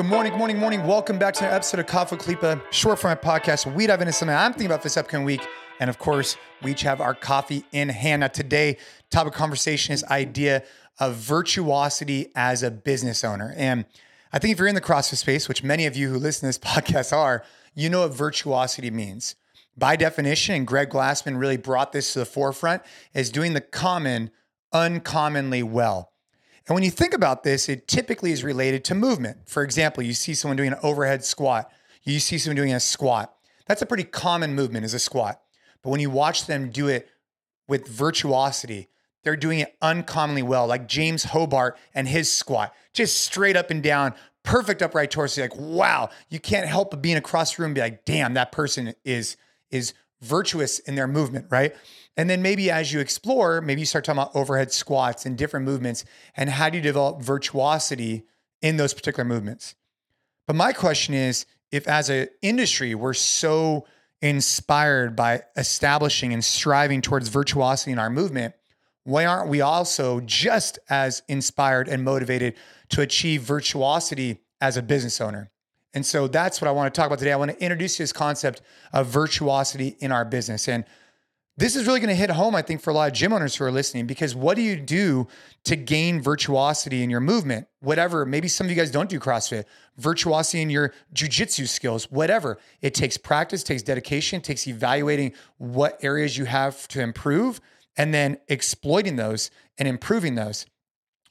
[0.00, 0.86] Good morning, morning, morning.
[0.86, 3.70] Welcome back to another episode of with Khalipa, short format podcast.
[3.70, 5.46] We dive into something I'm thinking about this upcoming week.
[5.78, 8.20] And of course, we each have our coffee in hand.
[8.20, 8.78] Now, today,
[9.10, 10.62] topic conversation is idea
[11.00, 13.52] of virtuosity as a business owner.
[13.58, 13.84] And
[14.32, 16.58] I think if you're in the CrossFit space, which many of you who listen to
[16.58, 17.44] this podcast are,
[17.74, 19.34] you know what virtuosity means.
[19.76, 22.80] By definition, and Greg Glassman really brought this to the forefront,
[23.12, 24.30] is doing the common
[24.72, 26.09] uncommonly well.
[26.66, 29.48] And when you think about this, it typically is related to movement.
[29.48, 31.70] For example, you see someone doing an overhead squat,
[32.02, 33.34] you see someone doing a squat.
[33.66, 35.40] That's a pretty common movement is a squat.
[35.82, 37.08] But when you watch them do it
[37.68, 38.88] with virtuosity,
[39.22, 43.82] they're doing it uncommonly well, like James Hobart and his squat, just straight up and
[43.82, 45.42] down, perfect upright torso.
[45.42, 48.52] Like, wow, you can't help but being across the room and be like, damn, that
[48.52, 49.36] person is
[49.70, 51.74] is virtuous in their movement, right?
[52.16, 55.64] And then maybe as you explore, maybe you start talking about overhead squats and different
[55.64, 56.04] movements
[56.36, 58.24] and how do you develop virtuosity
[58.60, 59.74] in those particular movements.
[60.46, 63.86] But my question is if as an industry we're so
[64.20, 68.54] inspired by establishing and striving towards virtuosity in our movement,
[69.04, 72.54] why aren't we also just as inspired and motivated
[72.90, 75.50] to achieve virtuosity as a business owner?
[75.92, 77.32] And so that's what I want to talk about today.
[77.32, 80.68] I want to introduce this concept of virtuosity in our business.
[80.68, 80.84] And
[81.56, 83.56] this is really going to hit home, I think, for a lot of gym owners
[83.56, 85.28] who are listening, because what do you do
[85.64, 87.66] to gain virtuosity in your movement?
[87.80, 89.64] Whatever, maybe some of you guys don't do CrossFit,
[89.98, 92.58] virtuosity in your jujitsu skills, whatever.
[92.80, 97.60] It takes practice, takes dedication, takes evaluating what areas you have to improve
[97.96, 100.64] and then exploiting those and improving those.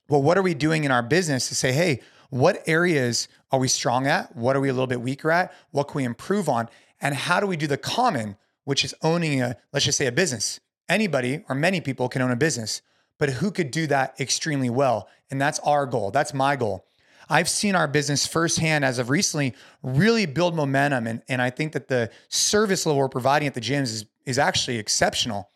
[0.10, 3.68] Well, what are we doing in our business to say, hey, what areas are we
[3.68, 4.36] strong at?
[4.36, 5.54] What are we a little bit weaker at?
[5.72, 6.70] What can we improve on?
[7.02, 8.36] And how do we do the common?
[8.70, 10.60] which is owning a, let's just say a business.
[10.88, 12.84] Anybody or many people can own a business,
[13.18, 15.10] but who could do that extremely well?
[15.32, 16.12] And that's our goal.
[16.12, 16.86] That's my goal.
[17.32, 21.08] I've seen our business firsthand as of recently really build momentum.
[21.08, 24.38] And, and I think that the service level we're providing at the gyms is, is
[24.38, 25.50] actually exceptional.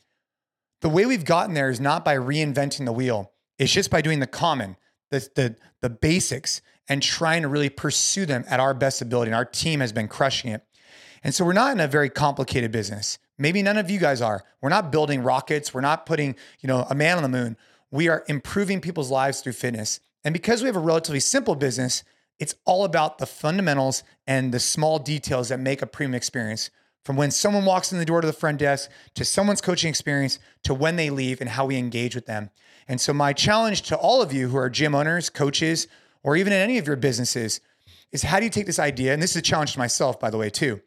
[0.82, 4.22] The way we've gotten there is not by reinventing the wheel, it's just by doing
[4.22, 4.76] the common,
[5.14, 9.30] the, the, the basics, and trying to really pursue them at our best ability.
[9.30, 10.66] And our team has been crushing it.
[11.24, 13.20] And so we're not in a very complicated business.
[13.38, 14.44] Maybe none of you guys are.
[14.62, 15.74] We're not building rockets.
[15.74, 17.56] We're not putting, you know, a man on the moon.
[17.90, 20.02] We are improving people's lives through fitness.
[20.26, 22.04] And because we have a relatively simple business,
[22.40, 26.70] it's all about the fundamentals and the small details that make a premium experience.
[27.04, 30.40] From when someone walks in the door to the front desk to someone's coaching experience
[30.64, 32.50] to when they leave and how we engage with them.
[32.88, 35.88] And so, my challenge to all of you who are gym owners, coaches,
[36.24, 37.60] or even in any of your businesses
[38.12, 39.14] is how do you take this idea?
[39.14, 40.82] And this is a challenge to myself, by the way, too.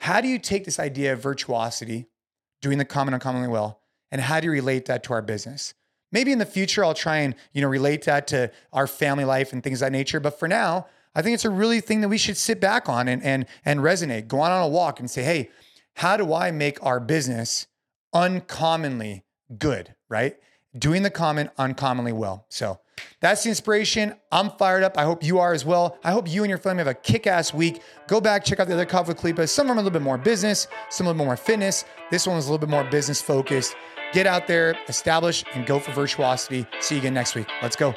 [0.00, 2.06] How do you take this idea of virtuosity,
[2.62, 3.80] doing the common uncommonly well,
[4.10, 5.74] and how do you relate that to our business?
[6.10, 9.52] Maybe in the future I'll try and you know relate that to our family life
[9.52, 10.20] and things of that nature.
[10.20, 13.08] But for now, I think it's a really thing that we should sit back on
[13.08, 14.28] and and and resonate.
[14.28, 15.50] Go on on a walk and say, hey,
[15.94, 17.66] how do I make our business
[18.12, 19.24] uncommonly
[19.58, 19.94] good?
[20.08, 20.36] Right?
[20.78, 22.46] Doing the common uncommonly well.
[22.48, 22.80] So
[23.20, 24.14] that's the inspiration.
[24.30, 24.98] I'm fired up.
[24.98, 25.98] I hope you are as well.
[26.04, 27.80] I hope you and your family have a kick ass week.
[28.06, 29.50] Go back, check out the other Coffee with.
[29.50, 31.84] Some of them a little bit more business, some of them more fitness.
[32.10, 33.74] This one was a little bit more business focused.
[34.12, 36.66] Get out there, establish, and go for virtuosity.
[36.80, 37.48] See you again next week.
[37.62, 37.94] Let's go.